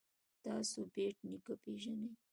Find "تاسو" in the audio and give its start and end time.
0.43-0.79